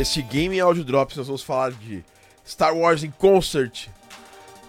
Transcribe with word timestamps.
Neste 0.00 0.22
Game 0.22 0.58
Audio 0.58 0.82
Drops 0.82 1.14
nós 1.18 1.26
vamos 1.26 1.42
falar 1.42 1.72
de 1.72 2.02
Star 2.42 2.74
Wars 2.74 3.04
in 3.04 3.10
Concert. 3.10 3.88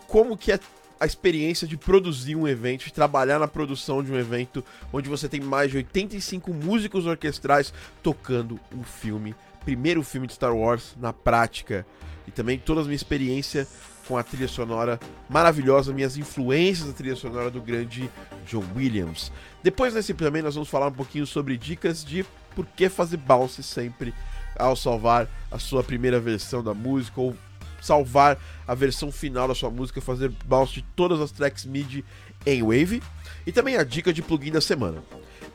Como 0.06 0.36
que 0.36 0.52
é 0.52 0.60
a 1.00 1.06
experiência 1.06 1.66
de 1.66 1.78
produzir 1.78 2.36
um 2.36 2.46
evento, 2.46 2.84
de 2.84 2.92
trabalhar 2.92 3.40
na 3.40 3.48
produção 3.48 4.04
de 4.04 4.12
um 4.12 4.20
evento 4.20 4.62
onde 4.92 5.08
você 5.08 5.30
tem 5.30 5.40
mais 5.40 5.72
de 5.72 5.78
85 5.78 6.54
músicos 6.54 7.06
orquestrais 7.06 7.74
tocando 8.04 8.60
um 8.76 8.84
filme, 8.84 9.34
primeiro 9.64 10.04
filme 10.04 10.28
de 10.28 10.34
Star 10.34 10.54
Wars 10.54 10.98
na 11.00 11.14
prática. 11.14 11.86
E 12.28 12.32
também 12.32 12.60
toda 12.60 12.82
a 12.82 12.84
minha 12.84 12.94
experiência 12.94 13.66
com 14.08 14.18
a 14.18 14.24
trilha 14.24 14.48
sonora 14.48 15.00
maravilhosa, 15.30 15.94
minhas 15.94 16.18
influências 16.18 16.88
da 16.88 16.94
trilha 16.94 17.16
sonora 17.16 17.50
do 17.50 17.62
grande 17.62 18.10
John 18.46 18.64
Williams. 18.76 19.32
Depois 19.64 19.94
nesse 19.94 20.14
também 20.14 20.42
nós 20.42 20.56
vamos 20.56 20.70
falar 20.70 20.88
um 20.88 20.94
pouquinho 20.94 21.26
sobre 21.26 21.58
dicas 21.58 22.04
de 22.04 22.26
por 22.56 22.66
que 22.66 22.90
fazer 22.90 23.18
bounce 23.18 23.64
sempre 23.64 24.14
ao 24.58 24.76
salvar 24.76 25.28
a 25.50 25.58
sua 25.58 25.84
primeira 25.84 26.20
versão 26.20 26.64
da 26.64 26.74
música 26.74 27.20
ou 27.20 27.36
salvar 27.82 28.38
a 28.68 28.76
versão 28.76 29.12
final 29.12 29.48
da 29.48 29.56
sua 29.56 29.70
música, 29.70 30.00
fazer 30.00 30.30
bounce 30.46 30.74
de 30.74 30.82
todas 30.96 31.20
as 31.20 31.32
tracks 31.32 31.66
MIDI 31.66 32.06
em 32.46 32.62
Wave 32.62 33.02
e 33.46 33.52
também 33.52 33.76
a 33.76 33.84
dica 33.84 34.14
de 34.14 34.22
plugin 34.22 34.52
da 34.52 34.62
semana. 34.62 35.02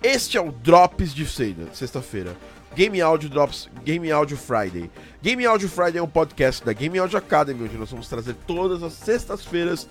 Este 0.03 0.37
é 0.37 0.41
o 0.41 0.53
Drops 0.53 1.15
de 1.15 1.27
sexta-feira. 1.73 2.37
Game 2.75 3.01
Audio 3.01 3.29
Drops, 3.29 3.69
Game 3.85 4.11
Audio 4.13 4.37
Friday. 4.37 4.91
Game 5.23 5.45
Audio 5.47 5.69
Friday 5.69 5.99
é 5.99 6.03
um 6.03 6.09
podcast 6.09 6.65
da 6.65 6.73
Game 6.73 6.99
Audio 6.99 7.17
Academy, 7.17 7.65
onde 7.65 7.77
nós 7.77 7.91
vamos 7.91 8.07
trazer 8.07 8.35
todas 8.47 8.83
as 8.83 8.93
sextas-feiras, 8.93 9.89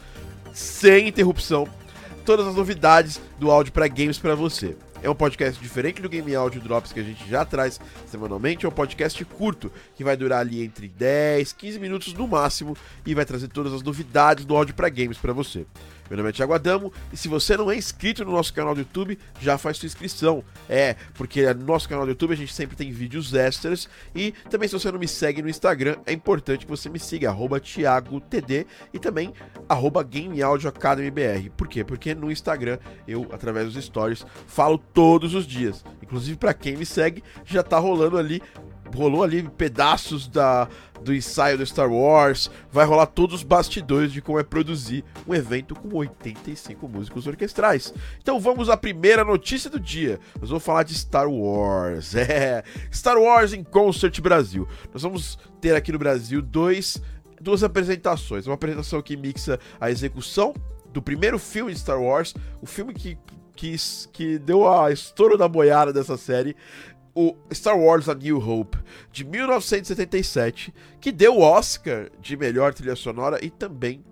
sem 0.54 1.08
interrupção, 1.08 1.68
todas 2.24 2.46
as 2.46 2.56
novidades 2.56 3.20
do 3.40 3.50
áudio 3.50 3.74
para 3.74 3.88
games 3.88 4.20
para 4.20 4.36
você. 4.36 4.78
É 5.02 5.10
um 5.10 5.16
podcast 5.16 5.62
diferente 5.62 6.02
do 6.02 6.10
Game 6.10 6.34
Audio 6.34 6.62
Drops 6.62 6.92
que 6.92 7.00
a 7.00 7.04
gente 7.04 7.30
já 7.30 7.44
traz 7.44 7.80
semanalmente. 8.08 8.66
É 8.66 8.70
um 8.70 8.72
podcast 8.72 9.24
curto, 9.26 9.72
que 9.96 10.04
vai 10.04 10.16
durar 10.16 10.40
ali 10.40 10.64
entre 10.64 10.88
10, 10.88 11.54
15 11.54 11.80
minutos 11.80 12.14
no 12.14 12.28
máximo 12.28 12.76
e 13.06 13.14
vai 13.14 13.26
trazer 13.26 13.48
todas 13.50 13.74
as 13.74 13.84
novidades 13.84 14.46
do 14.46 14.56
áudio 14.56 14.74
para 14.74 14.90
games 14.90 15.18
para 15.18 15.34
você. 15.34 15.66
Meu 16.10 16.18
nome 16.18 16.30
é 16.30 16.32
Thiago 16.32 16.54
Adamo 16.54 16.94
e 17.12 17.18
se 17.18 17.28
você 17.28 17.58
não 17.58 17.72
é 17.72 17.76
inscrito 17.76 18.24
no 18.24 18.32
nosso 18.32 18.54
canal 18.54 18.76
do 18.76 18.82
YouTube, 18.82 19.18
já 19.42 19.58
faz 19.58 19.78
sua 19.78 19.88
inscrição. 19.88 20.44
É, 20.70 20.96
porque 21.16 21.52
no 21.54 21.66
nosso 21.66 21.90
canal 21.90 22.06
do 22.06 22.10
YouTube 22.10 22.34
a 22.34 22.38
gente 22.38 22.54
sempre 22.54 22.76
tem 22.76 22.92
vídeos 22.92 23.34
extras 23.34 23.90
e 24.14 24.32
também 24.50 24.68
se 24.68 24.74
você 24.74 24.92
não 24.92 25.00
me 25.00 25.08
segue 25.08 25.42
no 25.42 25.50
Instagram, 25.50 25.98
é 26.06 26.14
importante 26.14 26.66
que 26.66 26.72
você 26.72 26.90
me 26.90 27.00
siga, 27.00 27.30
arroba 27.30 27.60
ThiagoTD 27.60 28.68
e 28.94 29.00
também 29.00 29.34
arroba 29.68 30.04
GameAudioAcademyBR. 30.04 31.50
Por 31.58 31.68
quê? 31.68 31.84
Porque 31.84 32.14
no 32.14 32.32
Instagram 32.32 32.78
eu, 33.08 33.28
através 33.32 33.74
dos 33.74 33.84
stories, 33.84 34.24
falo 34.46 34.78
todos 34.78 35.34
os 35.34 35.48
dias. 35.48 35.84
Inclusive 36.04 36.38
para 36.38 36.54
quem 36.54 36.78
me 36.78 36.86
segue, 36.86 37.24
já 37.44 37.64
tá 37.64 37.80
rolando 37.80 38.18
ali 38.20 38.44
rolou 38.94 39.24
ali 39.24 39.44
pedaços 39.44 40.28
da, 40.28 40.68
do 41.02 41.14
ensaio 41.14 41.58
do 41.58 41.66
Star 41.66 41.92
Wars, 41.92 42.50
vai 42.72 42.86
rolar 42.86 43.08
todos 43.08 43.36
os 43.36 43.44
bastidores 43.44 44.12
de 44.12 44.22
como 44.22 44.40
é 44.40 44.44
produzir 44.44 45.04
um 45.28 45.34
evento 45.34 45.76
com 45.76 45.96
85 45.96 46.88
músicos 46.88 47.28
orquestrais. 47.28 47.94
Então 48.22 48.40
vamos 48.40 48.70
à 48.70 48.78
primeira 48.78 49.24
notícia 49.24 49.70
do 49.70 49.80
dia. 49.80 50.20
Nós 50.40 50.50
vamos 50.50 50.64
falar 50.64 50.84
de 50.84 50.94
Star 50.94 51.30
Wars. 51.30 52.14
É, 52.36 52.64
Star 52.92 53.18
Wars 53.18 53.54
em 53.54 53.64
Concert 53.64 54.20
Brasil. 54.20 54.68
Nós 54.92 55.04
vamos 55.04 55.38
ter 55.62 55.76
aqui 55.76 55.92
no 55.92 56.00
Brasil 56.00 56.42
dois, 56.42 57.02
duas 57.40 57.64
apresentações. 57.64 58.48
Uma 58.48 58.56
apresentação 58.56 59.02
que 59.02 59.16
mixa 59.16 59.60
a 59.80 59.92
execução 59.92 60.54
do 60.92 61.02
primeiro 61.02 61.38
filme 61.38 61.72
de 61.72 61.80
Star 61.80 62.02
Wars, 62.02 62.34
o 62.62 62.66
filme 62.66 62.94
que 62.94 63.18
que, 63.56 63.76
que 64.12 64.38
deu 64.38 64.68
a 64.68 64.92
estouro 64.92 65.38
da 65.38 65.48
boiada 65.48 65.94
dessa 65.94 66.18
série, 66.18 66.56
o 67.16 67.36
Star 67.54 67.80
Wars 67.80 68.10
A 68.10 68.14
New 68.14 68.38
Hope, 68.38 68.78
de 69.12 69.24
1977, 69.24 70.74
que 71.00 71.12
deu 71.12 71.38
o 71.38 71.42
Oscar 71.42 72.12
de 72.20 72.36
melhor 72.36 72.74
trilha 72.74 72.96
sonora 72.96 73.44
e 73.44 73.50
também 73.50 74.04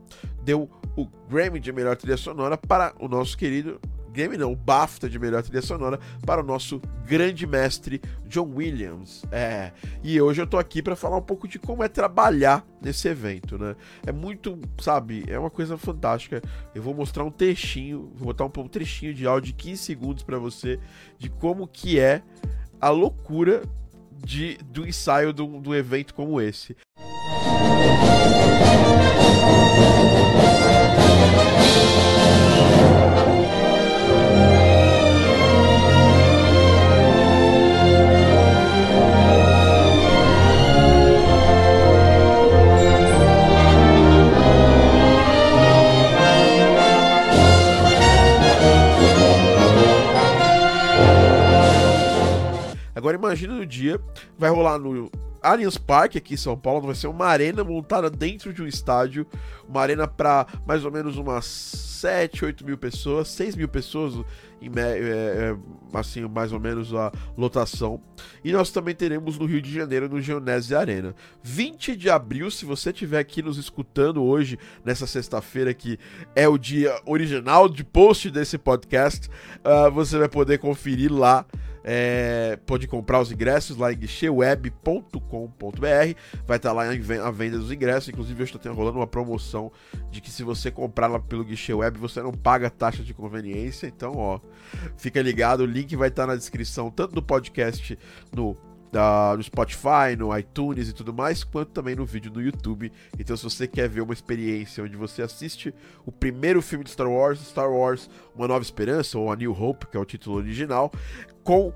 deu 0.41 0.69
o 0.95 1.05
Grammy 1.29 1.59
de 1.59 1.73
melhor 1.73 1.97
trilha 1.97 2.17
sonora 2.17 2.57
para 2.57 2.93
o 2.99 3.07
nosso 3.09 3.37
querido 3.37 3.79
Grammy 4.13 4.37
não, 4.37 4.51
o 4.51 4.55
BAFTA 4.55 5.09
de 5.09 5.17
melhor 5.17 5.41
trilha 5.41 5.61
sonora 5.61 5.99
para 6.23 6.41
o 6.41 6.45
nosso 6.45 6.79
grande 7.05 7.47
mestre 7.47 7.99
John 8.27 8.53
Williams. 8.55 9.25
É, 9.31 9.71
e 10.03 10.21
hoje 10.21 10.39
eu 10.39 10.45
tô 10.45 10.59
aqui 10.59 10.83
para 10.83 10.95
falar 10.95 11.17
um 11.17 11.21
pouco 11.21 11.47
de 11.47 11.57
como 11.57 11.83
é 11.83 11.87
trabalhar 11.87 12.63
nesse 12.79 13.07
evento, 13.07 13.57
né? 13.57 13.75
É 14.05 14.11
muito, 14.11 14.59
sabe, 14.79 15.25
é 15.27 15.37
uma 15.37 15.49
coisa 15.49 15.79
fantástica. 15.79 16.43
Eu 16.75 16.83
vou 16.83 16.93
mostrar 16.93 17.23
um 17.23 17.31
trechinho, 17.31 18.11
vou 18.15 18.27
botar 18.27 18.45
um, 18.45 18.63
um 18.63 18.67
trechinho 18.67 19.15
de 19.15 19.25
áudio 19.25 19.47
de 19.47 19.53
15 19.53 19.81
segundos 19.81 20.23
para 20.23 20.37
você 20.37 20.79
de 21.17 21.29
como 21.29 21.67
que 21.67 21.99
é 21.99 22.21
a 22.83 22.89
loucura 22.89 23.63
de, 24.25 24.57
do 24.65 24.85
ensaio 24.85 25.31
de 25.31 25.41
um, 25.41 25.73
evento 25.73 26.13
como 26.13 26.41
esse. 26.41 26.75
Dia, 53.97 54.05
vai 54.37 54.49
rolar 54.49 54.77
no 54.77 55.11
Allianz 55.41 55.77
Parque 55.77 56.17
aqui 56.17 56.35
em 56.35 56.37
São 56.37 56.57
Paulo, 56.57 56.87
vai 56.87 56.95
ser 56.95 57.07
uma 57.07 57.25
arena 57.25 57.63
montada 57.63 58.09
dentro 58.09 58.53
de 58.53 58.61
um 58.61 58.67
estádio, 58.67 59.27
uma 59.67 59.81
arena 59.81 60.07
para 60.07 60.47
mais 60.65 60.85
ou 60.85 60.91
menos 60.91 61.17
umas 61.17 61.45
7, 61.45 62.45
8 62.45 62.65
mil 62.65 62.77
pessoas, 62.77 63.27
6 63.29 63.55
mil 63.55 63.67
pessoas, 63.67 64.13
em, 64.65 64.71
é, 64.79 64.97
é, 64.97 65.57
assim, 65.93 66.21
mais 66.27 66.51
ou 66.51 66.59
menos 66.59 66.93
a 66.93 67.11
lotação. 67.37 68.01
E 68.43 68.51
nós 68.51 68.71
também 68.71 68.95
teremos 68.95 69.37
no 69.37 69.45
Rio 69.45 69.61
de 69.61 69.71
Janeiro, 69.71 70.09
no 70.09 70.21
Geonese 70.21 70.75
Arena. 70.75 71.15
20 71.41 71.95
de 71.95 72.09
abril, 72.09 72.49
se 72.49 72.65
você 72.65 72.89
estiver 72.89 73.19
aqui 73.19 73.41
nos 73.41 73.57
escutando 73.57 74.23
hoje, 74.23 74.57
nessa 74.83 75.05
sexta-feira, 75.07 75.73
que 75.73 75.99
é 76.35 76.47
o 76.47 76.57
dia 76.57 76.99
original 77.05 77.67
de 77.67 77.83
post 77.83 78.29
desse 78.31 78.57
podcast, 78.57 79.29
uh, 79.29 79.91
você 79.91 80.17
vai 80.17 80.29
poder 80.29 80.57
conferir 80.59 81.11
lá 81.11 81.45
é, 81.83 82.57
pode 82.65 82.87
comprar 82.87 83.19
os 83.19 83.31
ingressos 83.31 83.75
lá 83.75 83.91
em 83.91 83.97
guicheweb.com.br. 83.97 85.19
Vai 86.47 86.57
estar 86.57 86.71
lá 86.71 86.83
a 86.85 87.31
venda 87.31 87.57
dos 87.57 87.71
ingressos. 87.71 88.09
Inclusive, 88.09 88.41
eu 88.41 88.45
estou 88.45 88.73
rolando 88.73 88.99
uma 88.99 89.07
promoção 89.07 89.71
de 90.09 90.21
que 90.21 90.31
se 90.31 90.43
você 90.43 90.71
comprar 90.71 91.07
lá 91.07 91.19
pelo 91.19 91.43
guichê 91.43 91.73
web, 91.73 91.97
você 91.99 92.21
não 92.21 92.31
paga 92.31 92.69
taxa 92.69 93.03
de 93.03 93.13
conveniência. 93.13 93.87
Então, 93.87 94.15
ó, 94.15 94.39
fica 94.97 95.21
ligado. 95.21 95.61
O 95.61 95.65
link 95.65 95.95
vai 95.95 96.09
estar 96.09 96.27
na 96.27 96.35
descrição, 96.35 96.89
tanto 96.89 97.15
do 97.15 97.21
podcast 97.21 97.97
no 98.35 98.55
da, 98.93 99.33
no 99.35 99.41
Spotify, 99.41 100.15
no 100.15 100.37
iTunes 100.37 100.87
e 100.87 100.93
tudo 100.93 101.11
mais, 101.11 101.43
quanto 101.43 101.71
também 101.71 101.95
no 101.95 102.05
vídeo 102.05 102.31
no 102.31 102.39
YouTube. 102.39 102.91
Então, 103.17 103.35
se 103.35 103.43
você 103.43 103.67
quer 103.67 103.89
ver 103.89 104.01
uma 104.01 104.13
experiência 104.13 104.83
onde 104.83 104.95
você 104.95 105.23
assiste 105.23 105.73
o 106.05 106.11
primeiro 106.11 106.61
filme 106.61 106.83
de 106.83 106.91
Star 106.91 107.09
Wars, 107.09 107.39
Star 107.39 107.71
Wars 107.71 108.07
Uma 108.35 108.47
Nova 108.47 108.61
Esperança, 108.61 109.17
ou 109.17 109.31
A 109.31 109.35
New 109.35 109.51
Hope, 109.51 109.87
que 109.87 109.97
é 109.97 109.99
o 109.99 110.05
título 110.05 110.37
original, 110.37 110.91
com 111.43 111.73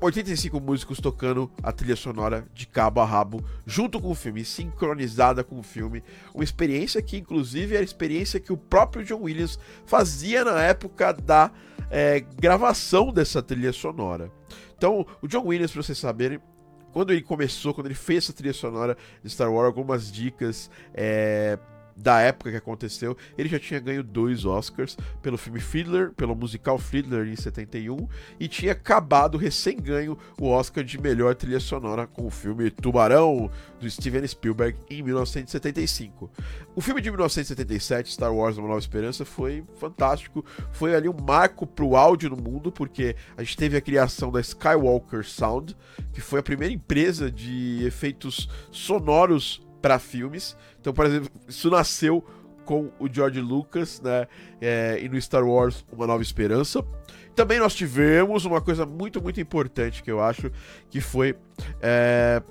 85 0.00 0.60
músicos 0.60 1.00
tocando 1.00 1.50
a 1.62 1.70
trilha 1.70 1.94
sonora 1.94 2.44
de 2.52 2.66
cabo 2.66 3.00
a 3.00 3.04
rabo, 3.04 3.44
junto 3.64 4.00
com 4.00 4.10
o 4.10 4.14
filme, 4.14 4.44
sincronizada 4.44 5.44
com 5.44 5.60
o 5.60 5.62
filme. 5.62 6.02
Uma 6.34 6.44
experiência 6.44 7.00
que, 7.00 7.16
inclusive, 7.16 7.74
era 7.74 7.82
a 7.82 7.84
experiência 7.84 8.40
que 8.40 8.52
o 8.52 8.56
próprio 8.56 9.04
John 9.04 9.22
Williams 9.22 9.58
fazia 9.86 10.44
na 10.44 10.60
época 10.60 11.12
da 11.12 11.52
é, 11.90 12.20
gravação 12.20 13.12
dessa 13.12 13.42
trilha 13.42 13.72
sonora. 13.72 14.30
Então, 14.76 15.06
o 15.20 15.26
John 15.26 15.46
Williams, 15.46 15.72
para 15.72 15.82
vocês 15.82 15.98
saberem, 15.98 16.40
quando 16.92 17.12
ele 17.12 17.22
começou, 17.22 17.74
quando 17.74 17.86
ele 17.86 17.94
fez 17.94 18.24
essa 18.24 18.32
trilha 18.32 18.54
sonora 18.54 18.96
de 19.22 19.30
Star 19.30 19.52
Wars, 19.52 19.66
algumas 19.66 20.10
dicas. 20.10 20.70
É, 20.94 21.58
da 21.98 22.20
época 22.20 22.50
que 22.50 22.56
aconteceu, 22.56 23.16
ele 23.36 23.48
já 23.48 23.58
tinha 23.58 23.80
ganho 23.80 24.02
dois 24.02 24.44
Oscars 24.44 24.96
pelo 25.20 25.36
filme 25.36 25.60
Fiddler, 25.60 26.12
pelo 26.12 26.34
musical 26.34 26.78
Fiddler 26.78 27.26
em 27.26 27.36
71, 27.36 28.08
e 28.38 28.46
tinha 28.46 28.72
acabado 28.72 29.36
recém-ganho 29.36 30.16
o 30.40 30.48
Oscar 30.48 30.84
de 30.84 31.00
melhor 31.00 31.34
trilha 31.34 31.58
sonora 31.58 32.06
com 32.06 32.26
o 32.26 32.30
filme 32.30 32.70
Tubarão, 32.70 33.50
do 33.80 33.90
Steven 33.90 34.26
Spielberg, 34.26 34.78
em 34.88 35.02
1975. 35.02 36.30
O 36.74 36.80
filme 36.80 37.00
de 37.00 37.10
1977, 37.10 38.12
Star 38.12 38.32
Wars 38.32 38.56
Uma 38.56 38.68
Nova 38.68 38.80
Esperança, 38.80 39.24
foi 39.24 39.64
fantástico, 39.78 40.44
foi 40.72 40.94
ali 40.94 41.08
um 41.08 41.16
marco 41.20 41.66
pro 41.66 41.96
áudio 41.96 42.30
no 42.30 42.36
mundo, 42.36 42.70
porque 42.70 43.16
a 43.36 43.42
gente 43.42 43.56
teve 43.56 43.76
a 43.76 43.80
criação 43.80 44.30
da 44.30 44.40
Skywalker 44.40 45.24
Sound, 45.24 45.76
que 46.12 46.20
foi 46.20 46.40
a 46.40 46.42
primeira 46.42 46.72
empresa 46.72 47.30
de 47.30 47.84
efeitos 47.84 48.48
sonoros 48.70 49.66
para 49.80 49.98
filmes. 49.98 50.56
Então, 50.80 50.92
por 50.92 51.06
exemplo, 51.06 51.30
isso 51.46 51.70
nasceu 51.70 52.24
com 52.64 52.90
o 52.98 53.08
George 53.10 53.40
Lucas, 53.40 54.00
né? 54.00 54.26
É, 54.60 54.98
e 55.00 55.08
no 55.08 55.20
Star 55.20 55.44
Wars 55.44 55.84
Uma 55.90 56.06
Nova 56.06 56.22
Esperança. 56.22 56.84
Também 57.34 57.58
nós 57.58 57.74
tivemos 57.74 58.44
uma 58.44 58.60
coisa 58.60 58.84
muito, 58.84 59.22
muito 59.22 59.40
importante 59.40 60.02
que 60.02 60.10
eu 60.10 60.20
acho, 60.20 60.50
que 60.90 61.00
foi 61.00 61.36
é, 61.80 62.42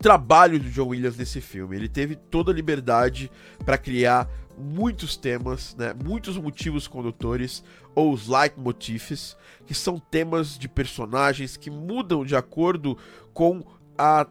trabalho 0.00 0.58
do 0.58 0.70
John 0.70 0.88
Williams 0.88 1.16
nesse 1.16 1.40
filme. 1.40 1.76
Ele 1.76 1.88
teve 1.88 2.16
toda 2.16 2.50
a 2.50 2.54
liberdade 2.54 3.30
para 3.64 3.76
criar 3.76 4.28
muitos 4.58 5.16
temas, 5.16 5.74
né, 5.76 5.94
muitos 6.04 6.36
motivos 6.36 6.88
condutores 6.88 7.62
ou 7.94 8.12
os 8.12 8.26
leitmotifs, 8.26 9.36
que 9.66 9.74
são 9.74 9.98
temas 9.98 10.58
de 10.58 10.68
personagens 10.68 11.56
que 11.56 11.70
mudam 11.70 12.24
de 12.24 12.34
acordo 12.34 12.96
com 13.32 13.62
a 13.96 14.26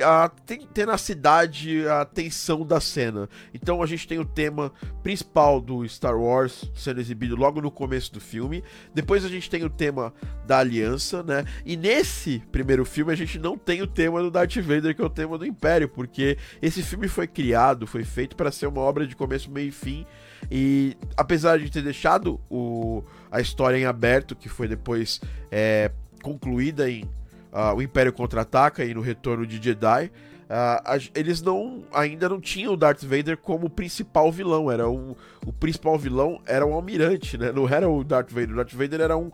a 0.00 0.30
tenacidade, 0.72 1.86
a 1.88 2.04
tensão 2.04 2.64
da 2.64 2.80
cena. 2.80 3.28
Então 3.52 3.82
a 3.82 3.86
gente 3.86 4.06
tem 4.06 4.18
o 4.18 4.24
tema 4.24 4.72
principal 5.02 5.60
do 5.60 5.86
Star 5.88 6.18
Wars 6.18 6.70
sendo 6.74 7.00
exibido 7.00 7.36
logo 7.36 7.60
no 7.60 7.70
começo 7.70 8.12
do 8.12 8.20
filme. 8.20 8.62
Depois 8.94 9.24
a 9.24 9.28
gente 9.28 9.50
tem 9.50 9.64
o 9.64 9.70
tema 9.70 10.12
da 10.46 10.58
aliança, 10.58 11.22
né? 11.22 11.44
E 11.64 11.76
nesse 11.76 12.42
primeiro 12.50 12.84
filme 12.84 13.12
a 13.12 13.16
gente 13.16 13.38
não 13.38 13.56
tem 13.56 13.82
o 13.82 13.86
tema 13.86 14.22
do 14.22 14.30
Darth 14.30 14.56
Vader, 14.56 14.94
que 14.94 15.02
é 15.02 15.04
o 15.04 15.10
tema 15.10 15.36
do 15.36 15.46
Império, 15.46 15.88
porque 15.88 16.38
esse 16.60 16.82
filme 16.82 17.08
foi 17.08 17.26
criado, 17.26 17.86
foi 17.86 18.04
feito 18.04 18.36
para 18.36 18.50
ser 18.50 18.66
uma 18.66 18.80
obra 18.80 19.06
de 19.06 19.16
começo, 19.16 19.50
meio 19.50 19.68
e 19.68 19.72
fim. 19.72 20.06
E 20.50 20.96
apesar 21.16 21.58
de 21.58 21.70
ter 21.70 21.82
deixado 21.82 22.40
o, 22.50 23.02
a 23.30 23.40
história 23.40 23.76
em 23.76 23.84
aberto, 23.84 24.34
que 24.34 24.48
foi 24.48 24.68
depois 24.68 25.20
é, 25.50 25.90
concluída 26.22 26.90
em 26.90 27.08
uh, 27.52 27.74
o 27.76 27.82
Império 27.82 28.12
Contra-Ataca 28.12 28.84
e 28.84 28.94
no 28.94 29.00
Retorno 29.00 29.46
de 29.46 29.62
Jedi, 29.62 30.06
uh, 30.06 31.10
eles 31.14 31.42
não 31.42 31.84
ainda 31.92 32.28
não 32.28 32.40
tinham 32.40 32.72
o 32.72 32.76
Darth 32.76 33.02
Vader 33.02 33.36
como 33.36 33.68
principal 33.68 34.32
vilão. 34.32 34.70
Era 34.70 34.88
o 34.88 35.16
principal 35.58 35.98
vilão 35.98 36.40
era 36.46 36.66
o 36.66 36.72
Almirante, 36.72 37.36
né? 37.36 37.52
Não 37.52 37.68
era 37.68 37.88
o 37.88 38.02
Darth 38.02 38.30
Vader. 38.30 38.52
O 38.52 38.56
Darth 38.56 38.72
Vader 38.72 39.00
era 39.00 39.16
um, 39.16 39.30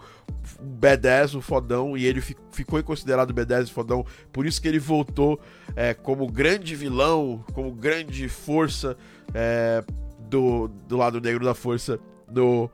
um 0.61 0.79
B10, 0.79 1.37
um 1.37 1.41
fodão, 1.41 1.97
e 1.97 2.05
ele 2.05 2.21
ficou 2.21 2.83
considerado 2.83 3.33
B10 3.33 3.69
e 3.69 3.73
fodão. 3.73 4.05
Por 4.33 4.47
isso 4.47 4.61
que 4.61 4.69
ele 4.69 4.79
voltou 4.79 5.41
é, 5.77 5.95
como 5.95 6.31
grande 6.31 6.75
vilão, 6.75 7.45
como 7.53 7.73
grande 7.73 8.29
força 8.29 8.97
é, 9.33 9.85
do, 10.29 10.69
do 10.69 10.97
lado 10.97 11.21
negro 11.21 11.45
da 11.45 11.55
força 11.55 11.99
no, 12.31 12.71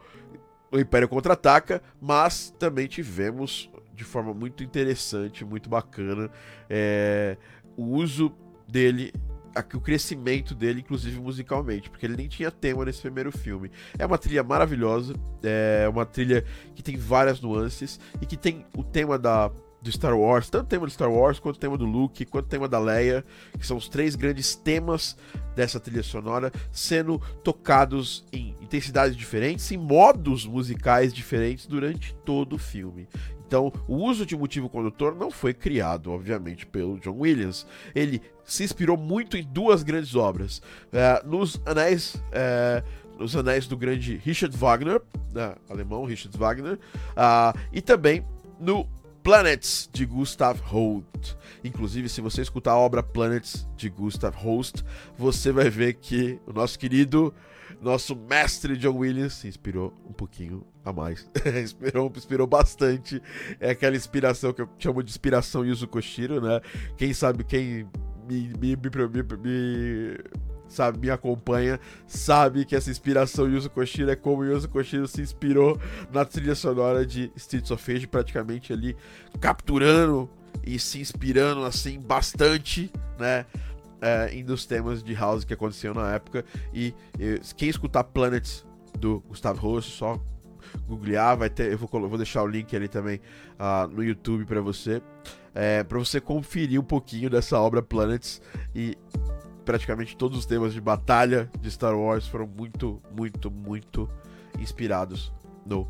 no 0.72 0.80
Império 0.80 1.08
Contra-Ataca. 1.08 1.82
Mas 2.00 2.54
também 2.58 2.86
tivemos 2.86 3.70
de 3.94 4.04
forma 4.04 4.34
muito 4.34 4.62
interessante, 4.62 5.44
muito 5.44 5.68
bacana. 5.68 6.30
É, 6.68 7.36
o 7.76 7.84
uso 7.84 8.32
dele 8.68 9.12
o 9.74 9.80
crescimento 9.80 10.52
dele, 10.52 10.80
inclusive 10.80 11.20
musicalmente, 11.20 11.88
porque 11.88 12.04
ele 12.04 12.16
nem 12.16 12.26
tinha 12.26 12.50
tema 12.50 12.84
nesse 12.84 13.00
primeiro 13.00 13.30
filme. 13.30 13.70
É 13.96 14.04
uma 14.04 14.18
trilha 14.18 14.42
maravilhosa, 14.42 15.14
é 15.44 15.88
uma 15.88 16.04
trilha 16.04 16.44
que 16.74 16.82
tem 16.82 16.96
várias 16.96 17.40
nuances 17.40 18.00
e 18.20 18.26
que 18.26 18.36
tem 18.36 18.66
o 18.76 18.82
tema 18.82 19.16
da 19.16 19.52
do 19.84 19.92
Star 19.92 20.18
Wars, 20.18 20.48
tanto 20.48 20.64
o 20.64 20.68
tema 20.68 20.86
do 20.86 20.90
Star 20.90 21.12
Wars, 21.12 21.38
quanto 21.38 21.56
o 21.56 21.58
tema 21.58 21.76
do 21.76 21.84
Luke, 21.84 22.24
quanto 22.24 22.46
o 22.46 22.48
tema 22.48 22.66
da 22.66 22.78
Leia, 22.78 23.22
que 23.58 23.66
são 23.66 23.76
os 23.76 23.86
três 23.86 24.16
grandes 24.16 24.56
temas 24.56 25.14
dessa 25.54 25.78
trilha 25.78 26.02
sonora, 26.02 26.50
sendo 26.72 27.20
tocados 27.42 28.24
em 28.32 28.54
intensidades 28.62 29.14
diferentes, 29.14 29.70
em 29.70 29.76
modos 29.76 30.46
musicais 30.46 31.12
diferentes 31.12 31.66
durante 31.66 32.14
todo 32.24 32.54
o 32.54 32.58
filme. 32.58 33.06
Então, 33.46 33.72
o 33.86 33.96
uso 33.96 34.24
de 34.24 34.36
motivo 34.36 34.68
condutor 34.68 35.14
não 35.14 35.30
foi 35.30 35.52
criado, 35.52 36.10
obviamente, 36.10 36.66
pelo 36.66 36.98
John 36.98 37.18
Williams. 37.18 37.66
Ele 37.94 38.20
se 38.44 38.64
inspirou 38.64 38.96
muito 38.96 39.36
em 39.36 39.42
duas 39.42 39.82
grandes 39.82 40.14
obras. 40.14 40.62
É, 40.92 41.22
nos 41.24 41.60
Anéis. 41.64 42.22
É, 42.32 42.82
nos 43.18 43.36
Anéis 43.36 43.66
do 43.66 43.76
grande 43.76 44.16
Richard 44.16 44.56
Wagner, 44.56 45.00
né, 45.32 45.54
alemão 45.68 46.04
Richard 46.04 46.36
Wagner, 46.36 46.74
uh, 46.74 47.56
e 47.72 47.80
também 47.80 48.24
no 48.58 48.88
Planets 49.22 49.88
de 49.92 50.04
Gustav 50.04 50.58
Holst. 50.64 51.36
Inclusive, 51.64 52.10
se 52.10 52.20
você 52.20 52.42
escutar 52.42 52.72
a 52.72 52.78
obra 52.78 53.02
Planets 53.02 53.66
de 53.74 53.88
Gustav 53.88 54.36
Holst, 54.36 54.82
você 55.16 55.50
vai 55.50 55.70
ver 55.70 55.94
que 55.94 56.38
o 56.46 56.52
nosso 56.52 56.78
querido 56.78 57.34
nosso 57.80 58.14
mestre 58.14 58.76
John 58.76 58.98
Williams 58.98 59.34
se 59.34 59.48
inspirou 59.48 59.92
um 60.08 60.12
pouquinho 60.12 60.64
a 60.84 60.92
mais. 60.92 61.28
inspirou, 61.62 62.12
inspirou 62.14 62.46
bastante. 62.46 63.20
É 63.58 63.70
aquela 63.70 63.96
inspiração 63.96 64.52
que 64.52 64.62
eu 64.62 64.68
chamo 64.78 65.02
de 65.02 65.10
inspiração 65.10 65.64
Yuzo 65.64 65.88
Koshiro, 65.88 66.40
né? 66.40 66.60
Quem 66.96 67.12
sabe, 67.12 67.44
quem 67.44 67.86
me, 68.28 68.52
me, 68.58 68.76
me, 68.76 69.38
me 69.38 70.18
sabe, 70.68 70.98
me 70.98 71.10
acompanha, 71.10 71.78
sabe 72.06 72.64
que 72.64 72.74
essa 72.74 72.90
inspiração 72.90 73.48
Yuzo 73.48 73.70
Koshiro 73.70 74.10
é 74.10 74.16
como 74.16 74.44
Yuzo 74.44 74.68
Koshiro 74.68 75.06
se 75.06 75.20
inspirou 75.20 75.78
na 76.12 76.24
trilha 76.24 76.54
sonora 76.54 77.04
de 77.06 77.30
Streets 77.36 77.70
of 77.70 77.92
Rage, 77.92 78.06
praticamente 78.06 78.72
ali 78.72 78.96
capturando 79.40 80.28
e 80.62 80.78
se 80.78 81.00
inspirando 81.00 81.64
assim 81.64 82.00
bastante, 82.00 82.90
né? 83.18 83.46
é, 84.04 84.28
em 84.34 84.44
dos 84.44 84.66
temas 84.66 85.02
de 85.02 85.14
house 85.14 85.44
que 85.44 85.54
aconteceu 85.54 85.94
na 85.94 86.12
época. 86.12 86.44
E, 86.74 86.94
e 87.18 87.40
quem 87.56 87.70
escutar 87.70 88.04
Planets 88.04 88.66
do 88.98 89.20
Gustavo 89.20 89.58
Rosso, 89.58 89.90
só 89.90 90.20
googlear, 90.86 91.38
vai 91.38 91.48
ter, 91.48 91.72
eu 91.72 91.78
vou, 91.78 91.88
vou 92.08 92.18
deixar 92.18 92.42
o 92.42 92.46
link 92.46 92.76
ali 92.76 92.86
também 92.86 93.18
uh, 93.58 93.88
no 93.88 94.04
YouTube 94.04 94.44
para 94.44 94.60
você, 94.60 95.00
é, 95.54 95.82
para 95.82 95.98
você 95.98 96.20
conferir 96.20 96.78
um 96.78 96.84
pouquinho 96.84 97.30
dessa 97.30 97.58
obra 97.58 97.80
Planets 97.80 98.42
e 98.74 98.96
praticamente 99.64 100.14
todos 100.16 100.38
os 100.38 100.44
temas 100.44 100.74
de 100.74 100.80
batalha 100.82 101.50
de 101.58 101.70
Star 101.70 101.96
Wars 101.96 102.28
foram 102.28 102.46
muito, 102.46 103.00
muito, 103.16 103.50
muito 103.50 104.10
inspirados 104.58 105.32
no 105.64 105.88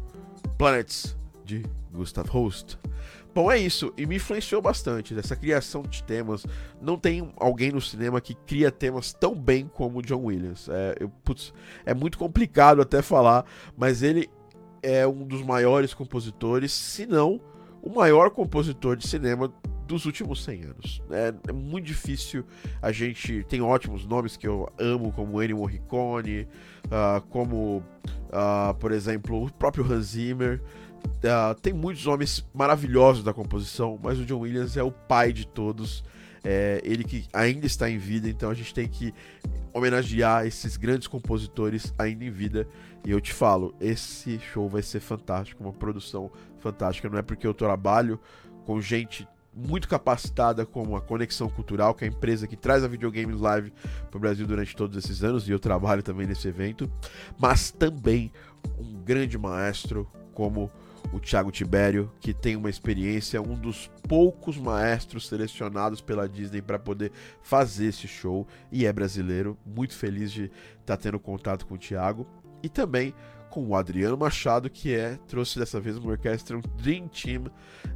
Planets 0.57 1.17
de 1.45 1.65
Gustav 1.93 2.29
Holst. 2.29 2.77
Bom, 3.35 3.51
é 3.51 3.59
isso. 3.59 3.93
E 3.97 4.07
me 4.07 4.17
influenciou 4.17 4.63
bastante 4.63 5.13
dessa 5.13 5.35
criação 5.35 5.83
de 5.83 6.05
temas. 6.05 6.47
Não 6.81 6.97
tem 6.97 7.33
alguém 7.37 7.73
no 7.73 7.81
cinema 7.81 8.21
que 8.21 8.35
cria 8.35 8.71
temas 8.71 9.13
tão 9.13 9.35
bem 9.35 9.67
como 9.67 9.99
o 9.99 10.03
John 10.03 10.25
Williams. 10.25 10.69
É, 10.69 10.95
eu, 11.01 11.09
putz, 11.25 11.53
é 11.85 11.93
muito 11.93 12.17
complicado 12.17 12.81
até 12.81 13.03
falar, 13.03 13.45
mas 13.77 14.03
ele 14.03 14.31
é 14.83 15.05
um 15.07 15.27
dos 15.27 15.43
maiores 15.43 15.93
compositores, 15.93 16.71
se 16.73 17.07
não 17.07 17.41
o 17.83 17.91
maior 17.91 18.31
compositor 18.31 18.97
de 18.97 19.09
cinema 19.09 19.53
dos 19.87 20.05
últimos 20.07 20.45
100 20.45 20.63
anos. 20.65 21.03
É, 21.11 21.35
é, 21.49 21.53
muito 21.53 21.87
difícil. 21.87 22.45
A 22.81 22.93
gente 22.93 23.45
tem 23.45 23.61
ótimos 23.61 24.07
nomes 24.07 24.37
que 24.37 24.47
eu 24.47 24.69
amo, 24.79 25.13
como 25.13 25.43
Ennio 25.43 25.59
Morricone, 25.59 26.49
uh, 26.87 27.21
como, 27.29 27.83
uh, 28.29 28.75
por 28.79 28.93
exemplo, 28.93 29.45
o 29.45 29.53
próprio 29.53 29.85
Hans 29.85 30.07
Zimmer. 30.07 30.63
Uh, 31.07 31.55
tem 31.61 31.73
muitos 31.73 32.07
homens 32.07 32.45
maravilhosos 32.53 33.25
da 33.25 33.33
composição, 33.33 33.99
mas 34.03 34.19
o 34.19 34.27
John 34.27 34.41
Williams 34.41 34.77
é 34.77 34.83
o 34.83 34.91
pai 34.91 35.33
de 35.33 35.47
todos. 35.47 36.05
É, 36.47 36.83
ele 36.85 37.05
que 37.05 37.27
ainda 37.33 37.65
está 37.65 37.89
em 37.89 37.97
vida, 37.97 38.29
então 38.29 38.51
a 38.51 38.55
gente 38.55 38.75
tem 38.75 38.87
que 38.87 39.15
homenagear 39.73 40.47
esses 40.47 40.77
grandes 40.77 41.09
compositores 41.09 41.95
ainda 41.99 42.25
em 42.25 42.31
vida. 42.31 42.69
E 43.05 43.11
eu 43.11 43.21
te 43.21 43.33
falo, 43.33 43.75
esse 43.81 44.39
show 44.39 44.69
vai 44.69 44.83
ser 44.83 45.01
fantástico, 45.01 45.63
uma 45.65 45.73
produção 45.73 46.31
fantástica. 46.59 47.09
Não 47.09 47.19
é 47.19 47.23
porque 47.23 47.47
eu 47.47 47.55
trabalho 47.55 48.21
com 48.67 48.79
gente 48.81 49.27
muito 49.55 49.89
capacitada 49.89 50.67
como 50.67 50.97
a 50.97 51.01
Conexão 51.01 51.49
Cultural, 51.49 51.95
que 51.95 52.05
é 52.05 52.09
a 52.09 52.11
empresa 52.11 52.47
que 52.47 52.57
traz 52.57 52.83
a 52.83 52.89
videogames 52.89 53.41
live 53.41 53.73
para 54.11 54.17
o 54.17 54.21
Brasil 54.21 54.47
durante 54.47 54.75
todos 54.75 54.97
esses 54.97 55.23
anos, 55.23 55.49
e 55.49 55.53
eu 55.53 55.59
trabalho 55.59 56.03
também 56.03 56.27
nesse 56.27 56.49
evento, 56.49 56.91
mas 57.39 57.71
também 57.71 58.33
um 58.79 59.01
grande 59.03 59.39
maestro 59.39 60.09
como 60.35 60.71
o 61.15 61.21
Thiago 61.21 61.53
Tibério, 61.53 62.11
que 62.19 62.35
tem 62.35 62.57
uma 62.57 62.69
experiência, 62.69 63.41
um 63.41 63.55
dos 63.55 63.89
poucos 64.09 64.59
maestros 64.59 65.29
selecionados 65.29 66.01
pela 66.01 66.29
Disney 66.29 66.61
para 66.61 66.77
poder 66.77 67.13
fazer 67.41 67.87
esse 67.87 68.09
show 68.09 68.49
e 68.73 68.85
é 68.85 68.93
brasileiro. 68.93 69.57
Muito 69.65 69.95
feliz 69.95 70.33
de 70.33 70.47
estar 70.81 70.97
tá 70.97 70.97
tendo 70.97 71.21
contato 71.21 71.67
com 71.67 71.75
o 71.75 71.79
Thiago. 71.79 72.27
E 72.65 72.69
também 72.69 73.15
com 73.55 73.65
o 73.69 73.77
Adriano 73.77 74.19
Machado, 74.19 74.69
que 74.69 74.93
é 74.93 75.17
trouxe 75.29 75.61
dessa 75.61 75.79
vez 75.79 75.97
uma 75.97 76.11
orquestra, 76.11 76.59
um 76.59 76.61
Dream 76.77 77.07
Team 77.07 77.45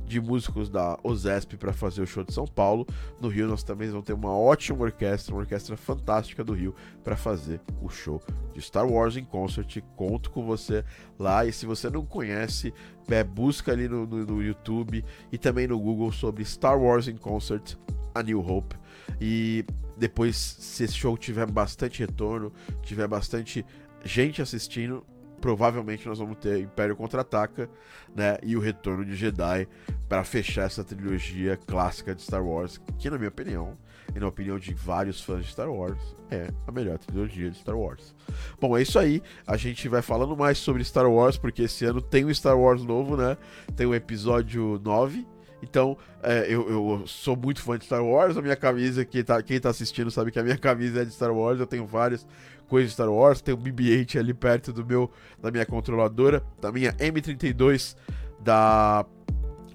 de 0.06 0.20
músicos 0.20 0.70
da 0.70 0.96
OSESP 1.02 1.56
para 1.56 1.72
fazer 1.72 2.00
o 2.00 2.06
show 2.06 2.22
de 2.22 2.32
São 2.32 2.46
Paulo. 2.46 2.86
No 3.20 3.26
Rio 3.26 3.48
nós 3.48 3.64
também 3.64 3.88
vamos 3.88 4.06
ter 4.06 4.12
uma 4.12 4.30
ótima 4.30 4.84
orquestra, 4.84 5.34
uma 5.34 5.40
orquestra 5.40 5.76
fantástica 5.76 6.44
do 6.44 6.52
Rio 6.52 6.76
para 7.02 7.16
fazer 7.16 7.60
o 7.82 7.88
show 7.88 8.22
de 8.54 8.62
Star 8.62 8.86
Wars 8.86 9.16
em 9.16 9.24
concert. 9.24 9.82
Conto 9.96 10.30
com 10.30 10.46
você 10.46 10.84
lá 11.18 11.44
e 11.44 11.52
se 11.52 11.66
você 11.66 11.90
não 11.90 12.06
conhece, 12.06 12.72
é, 13.08 13.24
busca 13.24 13.72
ali 13.72 13.88
no, 13.88 14.06
no, 14.06 14.24
no 14.24 14.40
YouTube 14.40 15.04
e 15.32 15.36
também 15.36 15.66
no 15.66 15.80
Google 15.80 16.12
sobre 16.12 16.44
Star 16.44 16.80
Wars 16.80 17.08
in 17.08 17.16
Concert, 17.16 17.74
A 18.14 18.22
New 18.22 18.38
Hope. 18.38 18.76
E 19.20 19.64
depois, 19.96 20.36
se 20.36 20.84
esse 20.84 20.94
show 20.94 21.18
tiver 21.18 21.50
bastante 21.50 21.98
retorno, 21.98 22.52
tiver 22.80 23.08
bastante 23.08 23.66
gente 24.04 24.40
assistindo, 24.40 25.04
provavelmente 25.40 26.06
nós 26.06 26.18
vamos 26.18 26.38
ter 26.38 26.60
Império 26.60 26.96
Contra-Ataca, 26.96 27.68
né, 28.14 28.38
e 28.42 28.56
o 28.56 28.60
Retorno 28.60 29.04
de 29.04 29.14
Jedi 29.14 29.68
para 30.08 30.24
fechar 30.24 30.64
essa 30.64 30.82
trilogia 30.82 31.56
clássica 31.56 32.14
de 32.14 32.22
Star 32.22 32.44
Wars, 32.44 32.80
que 32.98 33.10
na 33.10 33.18
minha 33.18 33.28
opinião, 33.28 33.74
e 34.14 34.18
na 34.18 34.26
opinião 34.26 34.58
de 34.58 34.72
vários 34.72 35.20
fãs 35.20 35.44
de 35.44 35.52
Star 35.52 35.70
Wars, 35.70 35.98
é 36.30 36.50
a 36.66 36.72
melhor 36.72 36.98
trilogia 36.98 37.50
de 37.50 37.58
Star 37.58 37.76
Wars. 37.76 38.14
Bom, 38.60 38.76
é 38.76 38.82
isso 38.82 38.98
aí. 38.98 39.22
A 39.46 39.56
gente 39.56 39.88
vai 39.88 40.02
falando 40.02 40.36
mais 40.36 40.58
sobre 40.58 40.84
Star 40.84 41.10
Wars, 41.10 41.36
porque 41.36 41.62
esse 41.62 41.84
ano 41.84 42.00
tem 42.00 42.24
um 42.24 42.34
Star 42.34 42.58
Wars 42.58 42.82
novo, 42.82 43.16
né? 43.16 43.36
Tem 43.76 43.86
o 43.86 43.94
episódio 43.94 44.80
9 44.82 45.26
Então, 45.62 45.96
é, 46.22 46.46
eu, 46.48 46.68
eu, 46.70 47.06
sou 47.06 47.36
muito 47.36 47.60
fã 47.60 47.78
de 47.78 47.84
Star 47.84 48.04
Wars. 48.04 48.36
A 48.36 48.42
minha 48.42 48.56
camisa, 48.56 49.04
quem 49.04 49.24
tá, 49.24 49.42
quem 49.42 49.58
tá 49.60 49.70
assistindo 49.70 50.10
sabe 50.10 50.30
que 50.30 50.38
a 50.38 50.42
minha 50.42 50.56
camisa 50.58 51.02
é 51.02 51.04
de 51.04 51.12
Star 51.12 51.32
Wars. 51.32 51.60
Eu 51.60 51.66
tenho 51.66 51.86
várias 51.86 52.26
coisas 52.68 52.90
de 52.90 52.94
Star 52.94 53.10
Wars. 53.10 53.40
Tem 53.40 53.54
um 53.54 53.58
BB-8 53.58 54.18
ali 54.18 54.34
perto 54.34 54.72
do 54.72 54.84
meu, 54.84 55.10
da 55.40 55.50
minha 55.50 55.66
controladora, 55.66 56.42
da 56.60 56.70
minha 56.70 56.92
M32 56.94 57.96
da 58.40 59.04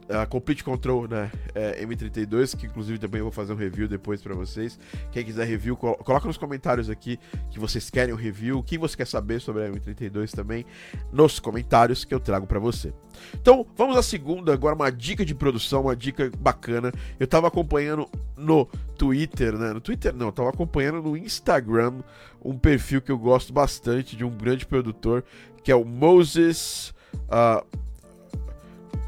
a 0.10 0.25
Complete 0.25 0.63
Control, 0.63 1.07
né? 1.07 1.31
É, 1.53 1.83
M32, 1.86 2.57
que 2.57 2.65
inclusive 2.65 3.00
também 3.00 3.19
eu 3.19 3.25
vou 3.25 3.31
fazer 3.31 3.53
um 3.53 3.55
review 3.55 3.88
depois 3.88 4.22
para 4.22 4.33
vocês. 4.33 4.79
Quem 5.12 5.24
quiser 5.24 5.45
review, 5.45 5.75
col 5.75 5.95
coloca 5.95 6.27
nos 6.27 6.38
comentários 6.38 6.89
aqui 6.89 7.19
que 7.50 7.60
vocês 7.60 7.89
querem 7.89 8.13
um 8.13 8.17
review, 8.17 8.60
o 8.60 8.63
que 8.63 8.77
você 8.77 8.98
quer 8.98 9.07
saber 9.07 9.39
sobre 9.39 9.65
a 9.65 9.69
M32 9.69 10.31
também, 10.31 10.65
nos 11.12 11.39
comentários 11.39 12.03
que 12.03 12.13
eu 12.13 12.19
trago 12.19 12.45
para 12.45 12.60
você. 12.60 12.93
Então, 13.33 13.65
vamos 13.75 13.95
à 13.98 14.03
segunda, 14.03 14.53
agora 14.53 14.75
uma 14.75 14.91
dica 14.91 15.25
de 15.25 15.36
produção, 15.36 15.83
uma 15.83 15.95
dica 15.95 16.31
bacana. 16.39 16.91
Eu 17.19 17.27
tava 17.27 17.48
acompanhando 17.48 18.10
no 18.36 18.65
Twitter, 18.98 19.57
né? 19.57 19.74
No 19.74 19.81
Twitter 19.81 20.13
não, 20.13 20.27
eu 20.27 20.31
tava 20.31 20.50
acompanhando 20.50 21.01
no 21.01 21.15
Instagram 21.15 22.01
um 22.43 22.57
perfil 22.57 23.01
que 23.01 23.12
eu 23.12 23.17
gosto 23.17 23.53
bastante 23.53 24.15
de 24.15 24.25
um 24.25 24.31
grande 24.31 24.65
produtor, 24.65 25.24
que 25.63 25.72
é 25.72 25.75
o 25.75 25.86
Moses. 25.86 26.93
Uh, 27.13 27.83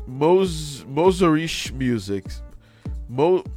Mos 0.07 0.85
Moserish 0.87 1.71
Music. 1.71 2.45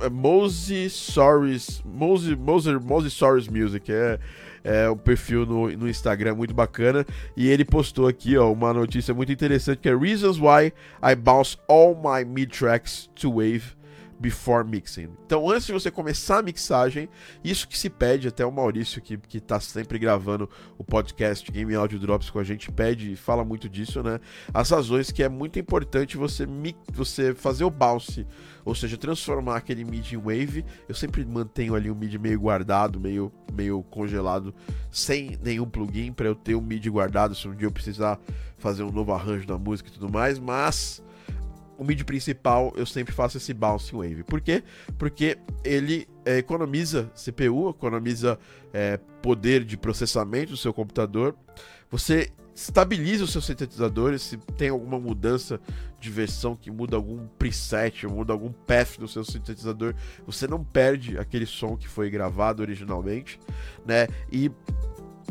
É 0.01 0.09
Mose 0.09 0.91
Sorries. 0.91 1.83
Mose, 1.85 2.37
Mose 2.37 3.11
Sorries 3.11 3.49
Music. 3.49 3.91
É, 3.91 4.19
é 4.63 4.95
perfil 4.95 5.47
no, 5.47 5.71
no 5.71 5.89
Instagram 5.89 6.35
muito 6.35 6.53
bacana. 6.53 7.07
E 7.37 7.49
ele 7.49 7.65
postou 7.65 8.07
aqui 8.07 8.37
ó, 8.37 8.53
uma 8.53 8.73
notícia 8.73 9.15
muito 9.15 9.33
interessante 9.33 9.79
que 9.79 9.89
é 9.89 9.97
Reasons 9.97 10.39
Why 10.39 10.73
I 11.03 11.15
Bounce 11.15 11.57
All 11.69 11.95
My 11.95 12.25
Mid 12.25 12.51
Tracks 12.51 13.09
to 13.15 13.31
Wave 13.31 13.78
before 14.19 14.67
mixing. 14.67 15.09
Então, 15.25 15.49
antes 15.49 15.67
de 15.67 15.73
você 15.73 15.91
começar 15.91 16.39
a 16.39 16.43
mixagem, 16.43 17.09
isso 17.43 17.69
que 17.69 17.79
se 17.79 17.89
pede, 17.89 18.29
até 18.29 18.45
o 18.45 18.51
Maurício, 18.51 19.01
que, 19.01 19.17
que 19.17 19.41
tá 19.41 19.61
sempre 19.61 19.99
gravando 19.99 20.49
o 20.77 20.85
podcast 20.85 21.51
Game 21.51 21.75
Audio 21.75 21.99
Drops 21.99 22.31
com 22.31 22.39
a 22.39 22.45
gente, 22.45 22.71
pede 22.73 23.13
e 23.13 23.17
fala 23.17 23.45
muito 23.45 23.69
disso, 23.69 24.03
né? 24.03 24.21
As 24.53 24.71
razões 24.71 25.11
que 25.13 25.23
é 25.23 25.29
muito 25.29 25.59
importante 25.59 26.17
você, 26.17 26.47
você 26.93 27.35
fazer 27.35 27.65
o 27.65 27.71
bounce, 27.71 28.27
ou 28.65 28.75
seja, 28.75 28.97
transformar 28.97 29.57
aquele 29.57 29.85
mid 29.85 30.13
em 30.13 30.17
wave. 30.17 30.65
Eu 30.89 30.95
sempre 30.95 31.25
mantenho 31.25 31.75
ali 31.75 31.91
um 31.91 31.95
mid 31.95 32.15
meio 32.17 32.41
guardado, 32.41 32.99
meio, 32.99 33.33
meio 33.53 33.83
congelado, 33.85 34.55
sem 34.91 35.39
nenhum 35.43 35.69
plugin, 35.69 36.13
para 36.13 36.27
eu 36.27 36.35
ter 36.35 36.55
um 36.55 36.61
mid 36.61 36.87
guardado 36.89 37.35
se 37.35 37.47
um 37.47 37.55
dia 37.55 37.67
eu 37.67 37.73
precisar 37.73 38.19
fazer 38.59 38.83
um 38.83 38.91
novo 38.91 39.13
arranjo 39.13 39.47
da 39.47 39.57
música 39.57 39.89
e 39.89 39.93
tudo 39.93 40.11
mais, 40.11 40.39
mas 40.39 41.03
o 41.79 41.85
MIDI 41.85 42.05
principal 42.05 42.73
eu 42.77 42.85
sempre 42.85 43.15
faço 43.15 43.37
esse 43.37 43.55
bounce 43.55 43.93
wave. 43.95 44.25
Por 44.25 44.41
quê? 44.41 44.65
Porque 44.99 45.39
ele 45.65 46.09
é, 46.25 46.39
economiza 46.39 47.11
CPU, 47.15 47.71
economiza 47.71 48.39
é, 48.73 48.99
poder 49.23 49.65
de 49.65 49.77
processamento 49.77 50.51
do 50.51 50.57
seu 50.57 50.75
computador. 50.75 51.37
Você 51.89 52.31
estabiliza 52.55 53.23
os 53.23 53.31
seus 53.31 53.47
sintetizadores. 53.47 54.23
Se 54.23 54.37
tem 54.57 54.69
alguma 54.69 54.99
mudança 54.99 55.61
de 56.01 56.11
versão 56.11 56.57
que 56.57 56.71
muda 56.71 56.97
algum 56.97 57.27
preset, 57.39 58.07
muda 58.07 58.33
algum 58.33 58.53
path 58.53 58.99
do 58.99 59.07
seu 59.07 59.25
sintetizador, 59.25 59.95
você 60.27 60.47
não 60.47 60.63
perde 60.63 61.17
aquele 61.17 61.47
som 61.47 61.77
que 61.77 61.89
foi 61.89 62.11
gravado 62.11 62.61
originalmente, 62.61 63.39
né? 63.87 64.09
E 64.31 64.51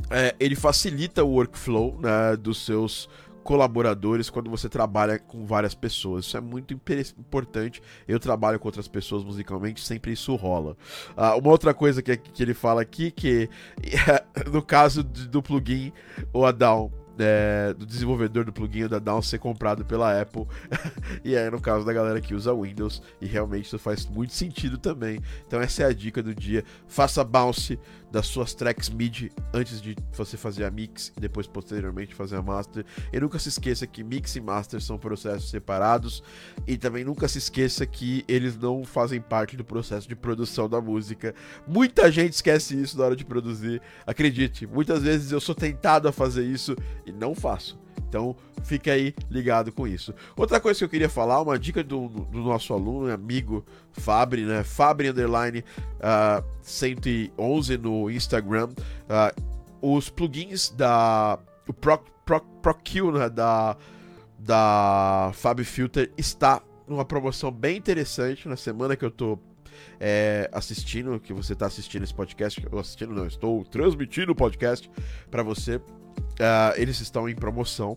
é, 0.09 0.35
ele 0.39 0.55
facilita 0.55 1.23
o 1.23 1.31
workflow 1.31 1.99
né, 2.01 2.37
dos 2.37 2.65
seus 2.65 3.09
colaboradores 3.47 4.29
quando 4.29 4.49
você 4.49 4.67
trabalha 4.67 5.17
com 5.17 5.45
várias 5.45 5.73
pessoas. 5.73 6.25
Isso 6.25 6.35
é 6.35 6.41
muito 6.41 6.73
importante. 6.73 7.81
Eu 8.05 8.19
trabalho 8.19 8.59
com 8.59 8.67
outras 8.67 8.89
pessoas 8.89 9.23
musicalmente, 9.23 9.79
sempre 9.79 10.11
isso 10.11 10.35
rola. 10.35 10.75
Uh, 11.15 11.39
uma 11.39 11.51
outra 11.51 11.73
coisa 11.73 12.01
que, 12.01 12.17
que 12.17 12.43
ele 12.43 12.53
fala 12.53 12.81
aqui, 12.81 13.09
que 13.09 13.49
no 14.51 14.61
caso 14.61 15.01
do 15.01 15.41
plugin, 15.41 15.93
o 16.33 16.45
Adão 16.45 16.91
é, 17.19 17.73
do 17.73 17.85
desenvolvedor 17.85 18.45
do 18.45 18.53
plugin 18.53 18.87
da 18.87 18.99
Down 18.99 19.21
ser 19.21 19.39
comprado 19.39 19.85
pela 19.85 20.19
Apple. 20.19 20.45
e 21.23 21.35
é 21.35 21.49
no 21.49 21.59
caso 21.59 21.85
da 21.85 21.93
galera 21.93 22.21
que 22.21 22.33
usa 22.33 22.53
Windows. 22.53 23.01
E 23.21 23.25
realmente 23.25 23.65
isso 23.65 23.79
faz 23.79 24.05
muito 24.05 24.33
sentido 24.33 24.77
também. 24.77 25.19
Então 25.45 25.59
essa 25.59 25.83
é 25.83 25.85
a 25.85 25.93
dica 25.93 26.21
do 26.21 26.33
dia. 26.33 26.63
Faça 26.87 27.23
bounce 27.23 27.79
das 28.11 28.27
suas 28.27 28.53
tracks 28.53 28.89
MIDI 28.89 29.31
antes 29.53 29.81
de 29.81 29.95
você 30.13 30.37
fazer 30.37 30.63
a 30.63 30.71
mix 30.71 31.11
e 31.17 31.19
depois 31.19 31.45
posteriormente 31.45 32.15
fazer 32.15 32.37
a 32.37 32.41
master. 32.41 32.85
E 33.11 33.19
nunca 33.19 33.37
se 33.37 33.49
esqueça 33.49 33.85
que 33.85 34.03
mix 34.03 34.35
e 34.35 34.41
master 34.41 34.81
são 34.81 34.97
processos 34.97 35.49
separados 35.49 36.23
e 36.65 36.77
também 36.77 37.03
nunca 37.03 37.27
se 37.27 37.37
esqueça 37.37 37.85
que 37.85 38.23
eles 38.27 38.57
não 38.57 38.83
fazem 38.83 39.19
parte 39.19 39.57
do 39.57 39.63
processo 39.63 40.07
de 40.07 40.15
produção 40.15 40.69
da 40.69 40.79
música. 40.79 41.35
Muita 41.67 42.11
gente 42.11 42.33
esquece 42.33 42.81
isso 42.81 42.97
na 42.97 43.05
hora 43.05 43.15
de 43.15 43.25
produzir. 43.25 43.81
Acredite, 44.05 44.65
muitas 44.65 45.03
vezes 45.03 45.31
eu 45.31 45.39
sou 45.39 45.55
tentado 45.55 46.07
a 46.07 46.11
fazer 46.11 46.45
isso 46.45 46.75
e 47.07 47.11
não 47.11 47.33
faço. 47.33 47.79
Então, 48.07 48.35
fique 48.63 48.89
aí 48.89 49.13
ligado 49.29 49.71
com 49.71 49.87
isso. 49.87 50.13
Outra 50.35 50.59
coisa 50.59 50.77
que 50.77 50.85
eu 50.85 50.89
queria 50.89 51.09
falar, 51.09 51.41
uma 51.41 51.57
dica 51.59 51.83
do, 51.83 52.07
do 52.07 52.39
nosso 52.39 52.73
aluno, 52.73 53.11
amigo 53.11 53.65
Fabri, 53.91 54.45
né? 54.45 54.63
Fabri 54.63 55.09
Underline 55.09 55.59
uh, 55.59 55.63
ah, 56.01 56.43
111 56.61 57.77
no 57.77 58.09
Instagram. 58.09 58.69
Uh, 58.71 59.95
os 59.97 60.09
plugins 60.09 60.69
da. 60.69 61.39
O 61.67 61.73
Pro, 61.73 61.97
Pro, 62.25 62.39
ProQ, 62.61 63.11
né? 63.11 63.29
Da, 63.29 63.75
da 64.39 65.31
Fab 65.33 65.61
Filter 65.63 66.11
está 66.17 66.61
numa 66.87 67.03
promoção 67.03 67.51
bem 67.51 67.75
interessante 67.75 68.47
na 68.47 68.55
semana 68.55 68.95
que 68.95 69.03
eu 69.03 69.11
tô 69.11 69.37
é, 69.99 70.49
assistindo, 70.53 71.19
que 71.19 71.33
você 71.33 71.53
está 71.53 71.65
assistindo 71.65 72.03
esse 72.03 72.13
podcast, 72.13 72.65
eu 72.71 72.79
assistindo 72.79 73.13
não, 73.13 73.27
estou 73.27 73.65
transmitindo 73.65 74.31
o 74.31 74.35
podcast 74.35 74.89
para 75.29 75.43
você. 75.43 75.81
Uh, 76.39 76.73
eles 76.75 76.99
estão 77.01 77.27
em 77.27 77.35
promoção 77.35 77.95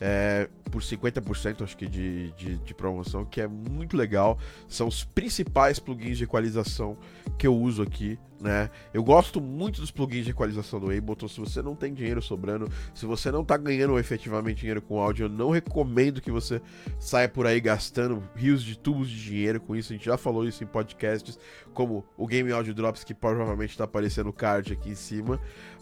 é, 0.00 0.48
por 0.70 0.82
50%, 0.82 1.62
acho 1.62 1.76
que 1.76 1.86
de, 1.86 2.32
de, 2.32 2.58
de, 2.58 2.74
promoção, 2.74 3.24
que 3.24 3.40
é 3.40 3.46
muito 3.46 3.96
legal. 3.96 4.38
São 4.68 4.88
os 4.88 5.04
principais 5.04 5.78
plugins 5.78 6.18
de 6.18 6.24
equalização 6.24 6.96
que 7.38 7.46
eu 7.46 7.56
uso 7.56 7.82
aqui, 7.82 8.18
né? 8.40 8.70
Eu 8.92 9.02
gosto 9.02 9.40
muito 9.40 9.80
dos 9.80 9.90
plugins 9.90 10.24
de 10.24 10.32
equalização 10.32 10.78
do 10.78 10.90
Ableton. 10.90 11.28
Se 11.28 11.40
você 11.40 11.62
não 11.62 11.74
tem 11.74 11.94
dinheiro 11.94 12.20
sobrando, 12.20 12.70
se 12.94 13.06
você 13.06 13.30
não 13.30 13.44
tá 13.44 13.56
ganhando 13.56 13.98
efetivamente 13.98 14.58
dinheiro 14.58 14.82
com 14.82 15.00
áudio, 15.00 15.24
eu 15.24 15.28
não 15.28 15.50
recomendo 15.50 16.20
que 16.20 16.30
você 16.30 16.60
saia 16.98 17.28
por 17.28 17.46
aí 17.46 17.60
gastando 17.60 18.22
rios 18.34 18.62
de 18.62 18.78
tubos 18.78 19.08
de 19.08 19.22
dinheiro 19.22 19.60
com 19.60 19.74
isso. 19.74 19.92
A 19.92 19.96
gente 19.96 20.06
já 20.06 20.18
falou 20.18 20.46
isso 20.46 20.62
em 20.62 20.66
podcasts, 20.66 21.38
como 21.72 22.04
o 22.16 22.26
Game 22.26 22.52
Audio 22.52 22.74
Drops, 22.74 23.04
que 23.04 23.14
provavelmente 23.14 23.70
está 23.70 23.84
aparecendo 23.84 24.28
o 24.28 24.32
card 24.32 24.72
aqui 24.72 24.90
em 24.90 24.94
cima. 24.94 25.40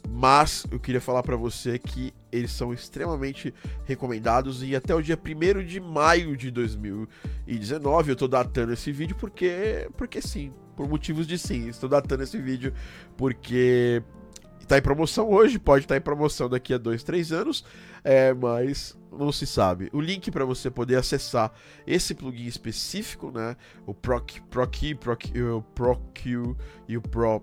Mas 0.09 0.67
eu 0.71 0.79
queria 0.79 1.01
falar 1.01 1.23
para 1.23 1.37
você 1.37 1.79
que 1.79 2.13
eles 2.35 2.53
são 2.53 2.73
extremamente 2.73 3.55
recomendados. 3.85 4.63
E 4.63 4.75
até 4.75 4.95
o 4.95 5.03
dia 5.03 5.19
1 5.19 5.65
de 5.65 5.81
maio 5.81 6.37
de 6.37 6.51
2019 6.51 8.11
eu 8.11 8.17
tô 8.17 8.29
datando 8.29 8.73
esse 8.73 8.91
vídeo 8.91 9.17
porque 9.17 9.89
porque 9.97 10.21
sim, 10.21 10.53
por 10.77 10.89
motivos 10.89 11.27
de 11.27 11.39
sim, 11.39 11.69
estou 11.69 11.89
datando 11.89 12.23
esse 12.23 12.39
vídeo 12.39 12.73
porque 13.17 14.03
tá 14.67 14.79
em 14.79 14.83
promoção 14.83 15.31
hoje, 15.31 15.59
pode 15.59 15.85
estar 15.85 15.95
tá 15.95 15.99
em 15.99 16.03
promoção 16.03 16.49
daqui 16.49 16.73
a 16.75 16.79
2, 16.79 17.03
3 17.03 17.33
anos, 17.33 17.65
é, 18.03 18.33
mas 18.33 18.97
não 19.13 19.31
se 19.31 19.47
sabe. 19.47 19.91
O 19.93 20.01
link 20.01 20.31
para 20.31 20.45
você 20.45 20.71
poder 20.71 20.97
acessar 20.97 21.53
esse 21.87 22.15
plugin 22.15 22.47
específico, 22.47 23.31
né, 23.31 23.57
o 23.87 23.95
Proc, 23.95 24.41
Proc, 24.51 24.75
o 25.57 25.63
ProQ 25.63 26.57
e 26.89 26.97
o 26.97 27.03
Pro 27.03 27.43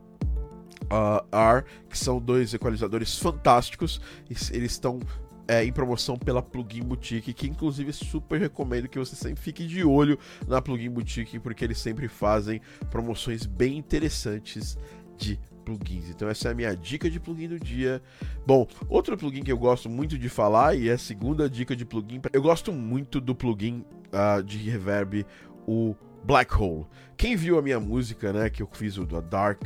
uh, 0.85 1.25
R, 1.35 1.63
que 1.89 1.97
são 1.97 2.19
dois 2.19 2.53
equalizadores 2.53 3.17
fantásticos. 3.17 4.01
Eles 4.29 4.71
estão 4.71 4.99
é, 5.47 5.65
em 5.65 5.71
promoção 5.71 6.17
pela 6.17 6.41
Plugin 6.41 6.83
Boutique, 6.83 7.33
que 7.33 7.47
inclusive 7.47 7.91
super 7.91 8.39
recomendo 8.39 8.87
que 8.87 8.97
você 8.97 9.15
sempre 9.15 9.41
fique 9.41 9.67
de 9.67 9.83
olho 9.83 10.17
na 10.47 10.61
Plugin 10.61 10.89
Boutique, 10.89 11.39
porque 11.39 11.65
eles 11.65 11.77
sempre 11.77 12.07
fazem 12.07 12.61
promoções 12.89 13.45
bem 13.45 13.77
interessantes 13.77 14.77
de 15.17 15.39
plugins. 15.65 16.09
Então 16.09 16.27
essa 16.29 16.47
é 16.47 16.51
a 16.51 16.55
minha 16.55 16.75
dica 16.75 17.09
de 17.09 17.19
plugin 17.19 17.47
do 17.47 17.59
dia. 17.59 18.01
Bom, 18.45 18.67
outro 18.89 19.17
plugin 19.17 19.43
que 19.43 19.51
eu 19.51 19.57
gosto 19.57 19.89
muito 19.89 20.17
de 20.17 20.29
falar 20.29 20.75
e 20.75 20.89
é 20.89 20.93
a 20.93 20.97
segunda 20.97 21.49
dica 21.49 21.75
de 21.75 21.85
plugin. 21.85 22.21
Eu 22.33 22.41
gosto 22.41 22.71
muito 22.71 23.21
do 23.21 23.35
plugin 23.35 23.85
uh, 24.11 24.41
de 24.41 24.57
reverb, 24.57 25.25
o 25.67 25.95
Black 26.23 26.53
Hole. 26.55 26.85
Quem 27.17 27.35
viu 27.35 27.57
a 27.57 27.61
minha 27.61 27.79
música, 27.79 28.33
né, 28.33 28.49
que 28.49 28.63
eu 28.63 28.69
fiz 28.71 28.97
o 28.97 29.05
da 29.05 29.21
Dark 29.21 29.63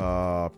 uh, 0.00 0.50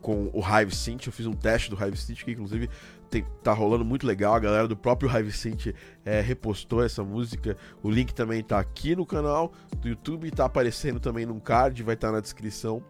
com 0.00 0.30
o 0.32 0.40
Hive 0.40 0.74
Synth. 0.74 1.06
Eu 1.06 1.12
fiz 1.12 1.26
um 1.26 1.32
teste 1.32 1.70
do 1.70 1.76
Hive 1.76 1.96
Synth 1.96 2.24
que, 2.24 2.32
inclusive, 2.32 2.68
tem, 3.08 3.24
tá 3.42 3.52
rolando 3.52 3.84
muito 3.84 4.06
legal. 4.06 4.34
A 4.34 4.38
galera 4.38 4.68
do 4.68 4.76
próprio 4.76 5.10
Hive 5.10 5.32
Synth 5.32 5.74
é, 6.04 6.20
repostou 6.20 6.84
essa 6.84 7.02
música. 7.02 7.56
O 7.82 7.90
link 7.90 8.12
também 8.12 8.42
tá 8.42 8.58
aqui 8.58 8.94
no 8.94 9.06
canal 9.06 9.52
do 9.78 9.88
YouTube, 9.88 10.30
tá 10.30 10.44
aparecendo 10.44 11.00
também 11.00 11.24
num 11.24 11.40
card, 11.40 11.82
vai 11.82 11.94
estar 11.94 12.08
tá 12.08 12.14
na 12.14 12.20
descrição. 12.20 12.82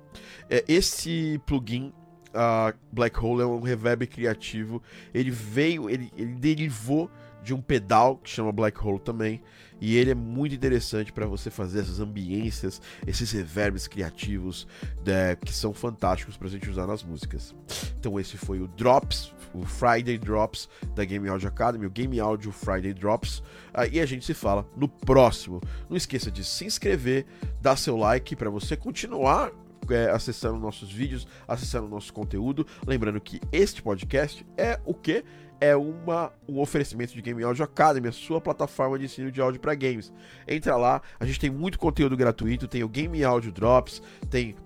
É, 0.51 0.65
esse 0.67 1.41
plugin 1.47 1.93
uh, 2.33 2.77
Black 2.91 3.19
Hole 3.19 3.43
é 3.43 3.47
um 3.47 3.61
reverb 3.61 4.07
criativo. 4.07 4.83
Ele 5.13 5.31
veio, 5.31 5.89
ele, 5.89 6.11
ele 6.17 6.35
derivou 6.35 7.11
de 7.43 7.53
um 7.55 7.61
pedal 7.61 8.17
que 8.17 8.31
chama 8.31 8.53
Black 8.53 8.79
Hole 8.79 9.01
também. 9.01 9.43
E 9.81 9.97
ele 9.97 10.13
é 10.13 10.15
muito 10.15 10.55
interessante 10.55 11.13
para 11.13 11.27
você 11.27 11.51
fazer 11.51 11.81
essas 11.81 11.99
ambiências, 11.99 12.81
esses 13.05 13.33
reverbs 13.33 13.89
criativos 13.89 14.65
né, 15.05 15.35
que 15.35 15.53
são 15.53 15.75
fantásticos 15.75 16.37
para 16.37 16.47
a 16.47 16.51
gente 16.51 16.71
usar 16.71 16.87
nas 16.87 17.03
músicas. 17.03 17.53
Então 17.99 18.19
esse 18.21 18.37
foi 18.37 18.61
o 18.61 18.69
Drops, 18.69 19.35
o 19.53 19.65
Friday 19.65 20.19
Drops 20.19 20.69
da 20.95 21.05
Game 21.05 21.29
Audio 21.29 21.49
Academy, 21.49 21.85
o 21.85 21.91
Game 21.91 22.21
Audio 22.21 22.53
Friday 22.53 22.95
Drops. 22.95 23.39
Uh, 23.75 23.91
e 23.91 24.01
a 24.01 24.07
gente 24.07 24.25
se 24.25 24.35
fala 24.35 24.65
no 24.77 24.87
próximo. 24.87 25.61
Não 25.91 25.97
esqueça 25.97 26.31
de 26.31 26.45
se 26.45 26.65
inscrever, 26.65 27.27
dar 27.61 27.77
seu 27.77 27.97
like 27.97 28.37
para 28.37 28.51
você 28.51 28.77
continuar 28.77 29.51
é, 29.91 30.11
acessando 30.11 30.59
nossos 30.59 30.91
vídeos, 30.93 31.27
acessando 31.47 31.89
nosso 31.89 32.13
conteúdo. 32.13 32.67
Lembrando 32.87 33.21
que 33.21 33.41
este 33.51 33.83
podcast 33.83 34.47
é 34.57 34.81
o 34.85 34.95
que? 34.95 35.25
É 35.61 35.77
uma, 35.77 36.33
um 36.49 36.61
oferecimento 36.61 37.15
de 37.15 37.23
Game 37.23 37.43
Audio 37.43 37.65
Academy, 37.65 38.09
a 38.09 38.13
sua 38.13 38.41
plataforma 38.41 38.99
de 38.99 39.05
ensino 39.05 39.31
de 39.31 39.41
áudio 39.41 39.61
para 39.61 39.75
games. 39.75 40.13
Entra 40.47 40.77
lá, 40.77 41.01
a 41.21 41.25
gente 41.25 41.39
tem 41.39 41.51
muito 41.51 41.79
conteúdo 41.79 42.17
gratuito, 42.17 42.67
tem 42.67 42.83
o 42.83 42.89
Game 42.89 43.23
Audio 43.23 43.53
Drops, 43.53 44.03
tem 44.29 44.57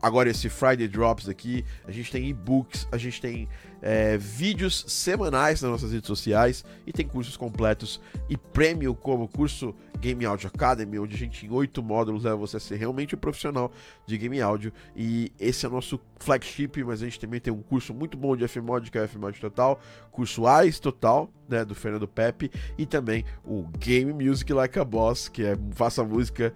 agora 0.00 0.28
esse 0.28 0.48
Friday 0.48 0.86
Drops 0.86 1.28
aqui, 1.28 1.64
a 1.84 1.90
gente 1.90 2.12
tem 2.12 2.28
e-books, 2.28 2.86
a 2.92 2.98
gente 2.98 3.20
tem 3.20 3.48
é, 3.86 4.16
vídeos 4.16 4.82
semanais 4.88 5.60
nas 5.60 5.70
nossas 5.70 5.92
redes 5.92 6.06
sociais 6.06 6.64
e 6.86 6.92
tem 6.92 7.06
cursos 7.06 7.36
completos 7.36 8.00
e 8.30 8.36
prêmio 8.36 8.94
como 8.94 9.24
o 9.24 9.28
curso 9.28 9.74
Game 10.00 10.24
Audio 10.24 10.48
Academy, 10.48 10.98
onde 10.98 11.14
a 11.14 11.18
gente 11.18 11.44
em 11.44 11.50
oito 11.50 11.82
módulos 11.82 12.24
leva 12.24 12.36
você 12.36 12.56
a 12.56 12.60
ser 12.60 12.76
realmente 12.76 13.14
um 13.14 13.18
profissional 13.18 13.70
de 14.06 14.16
game 14.16 14.40
áudio. 14.40 14.72
E 14.96 15.30
esse 15.38 15.66
é 15.66 15.68
o 15.68 15.72
nosso 15.72 16.00
flagship, 16.18 16.82
mas 16.82 17.02
a 17.02 17.04
gente 17.04 17.20
também 17.20 17.40
tem 17.40 17.52
um 17.52 17.60
curso 17.60 17.92
muito 17.92 18.16
bom 18.16 18.34
de 18.34 18.48
FMOD, 18.48 18.90
que 18.90 18.96
é 18.96 19.02
o 19.02 19.08
FMOD 19.08 19.38
Total, 19.38 19.78
curso 20.10 20.46
AIS 20.46 20.78
Total, 20.78 21.30
né, 21.46 21.62
do 21.62 21.74
Fernando 21.74 22.08
Pepe 22.08 22.50
e 22.78 22.86
também 22.86 23.22
o 23.44 23.68
Game 23.78 24.12
Music 24.14 24.50
Like 24.50 24.78
a 24.78 24.84
Boss, 24.84 25.28
que 25.28 25.44
é 25.44 25.58
faça 25.72 26.02
música 26.02 26.54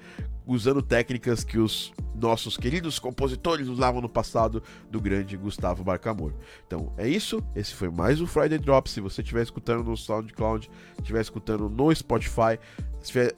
usando 0.48 0.80
técnicas 0.80 1.44
que 1.44 1.58
os 1.58 1.92
nossos 2.14 2.56
queridos 2.56 2.98
compositores 2.98 3.68
usavam 3.68 4.00
no 4.00 4.08
passado 4.08 4.62
do 4.90 5.00
grande 5.00 5.36
Gustavo 5.36 5.84
Barcamor. 5.84 6.32
Então 6.66 6.92
é 6.96 7.06
isso, 7.06 7.44
esse 7.54 7.74
foi 7.74 7.90
mais 7.90 8.20
o 8.20 8.26
Friday 8.26 8.58
Drop. 8.58 8.88
Se 8.90 9.00
você 9.00 9.20
estiver 9.20 9.42
escutando 9.42 9.84
no 9.84 9.96
SoundCloud, 9.96 10.68
estiver 10.98 11.20
escutando 11.20 11.68
no 11.68 11.94
Spotify, 11.94 12.58
estiver 13.00 13.34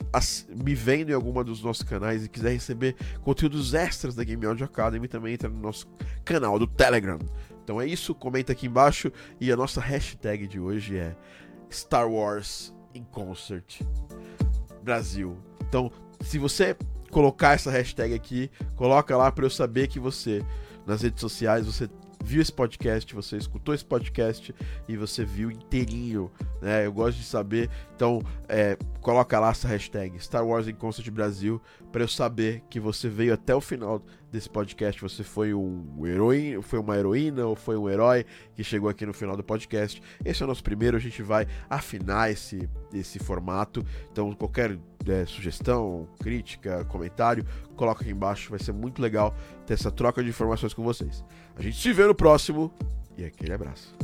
me 0.48 0.74
vendo 0.74 1.10
em 1.10 1.12
alguma 1.12 1.42
dos 1.42 1.62
nossos 1.62 1.82
canais 1.82 2.24
e 2.24 2.28
quiser 2.28 2.52
receber 2.52 2.94
conteúdos 3.22 3.74
extras 3.74 4.14
da 4.14 4.22
Game 4.22 4.46
Audio 4.46 4.64
Academy, 4.64 5.08
também 5.08 5.34
entra 5.34 5.48
no 5.48 5.60
nosso 5.60 5.88
canal 6.24 6.58
do 6.58 6.66
Telegram. 6.66 7.18
Então 7.64 7.80
é 7.80 7.86
isso, 7.86 8.14
comenta 8.14 8.52
aqui 8.52 8.66
embaixo 8.66 9.12
e 9.40 9.50
a 9.50 9.56
nossa 9.56 9.80
hashtag 9.80 10.46
de 10.46 10.60
hoje 10.60 10.96
é 10.96 11.16
Star 11.70 12.08
Wars 12.08 12.72
in 12.94 13.02
Concert 13.02 13.82
Brasil. 14.82 15.36
Então, 15.68 15.90
se 16.20 16.38
você 16.38 16.76
colocar 17.10 17.54
essa 17.54 17.70
hashtag 17.70 18.14
aqui, 18.14 18.50
coloca 18.76 19.16
lá 19.16 19.30
para 19.30 19.44
eu 19.44 19.50
saber 19.50 19.88
que 19.88 19.98
você 19.98 20.44
nas 20.86 21.02
redes 21.02 21.20
sociais 21.20 21.66
você 21.66 21.88
viu 22.22 22.42
esse 22.42 22.52
podcast, 22.52 23.14
você 23.14 23.36
escutou 23.36 23.74
esse 23.74 23.84
podcast 23.84 24.54
e 24.88 24.96
você 24.96 25.24
viu 25.24 25.50
inteirinho, 25.50 26.30
né? 26.60 26.86
Eu 26.86 26.92
gosto 26.92 27.18
de 27.18 27.24
saber. 27.24 27.70
Então, 28.00 28.22
é, 28.48 28.78
coloca 29.02 29.38
lá 29.38 29.50
essa 29.50 29.68
hashtag 29.68 30.18
Star 30.18 30.42
Wars 30.42 30.66
em 30.66 30.72
Concert 30.72 31.10
Brasil 31.10 31.60
para 31.92 32.02
eu 32.02 32.08
saber 32.08 32.62
que 32.70 32.80
você 32.80 33.10
veio 33.10 33.34
até 33.34 33.54
o 33.54 33.60
final 33.60 34.02
desse 34.32 34.48
podcast. 34.48 35.02
Você 35.02 35.22
foi 35.22 35.52
um 35.52 36.06
herói, 36.06 36.58
foi 36.62 36.78
uma 36.78 36.96
heroína 36.96 37.44
ou 37.44 37.54
foi 37.54 37.76
um 37.76 37.90
herói 37.90 38.24
que 38.54 38.64
chegou 38.64 38.88
aqui 38.88 39.04
no 39.04 39.12
final 39.12 39.36
do 39.36 39.44
podcast. 39.44 40.02
Esse 40.24 40.42
é 40.42 40.46
o 40.46 40.48
nosso 40.48 40.64
primeiro. 40.64 40.96
A 40.96 41.00
gente 41.00 41.22
vai 41.22 41.46
afinar 41.68 42.30
esse, 42.30 42.66
esse 42.90 43.18
formato. 43.18 43.84
Então, 44.10 44.32
qualquer 44.32 44.78
é, 45.06 45.26
sugestão, 45.26 46.08
crítica, 46.20 46.86
comentário, 46.86 47.44
coloca 47.76 48.00
aqui 48.00 48.12
embaixo. 48.12 48.48
Vai 48.48 48.60
ser 48.60 48.72
muito 48.72 49.02
legal 49.02 49.34
ter 49.66 49.74
essa 49.74 49.90
troca 49.90 50.24
de 50.24 50.30
informações 50.30 50.72
com 50.72 50.82
vocês. 50.82 51.22
A 51.54 51.60
gente 51.60 51.78
se 51.78 51.92
vê 51.92 52.06
no 52.06 52.14
próximo 52.14 52.72
e 53.18 53.26
aquele 53.26 53.52
abraço. 53.52 53.94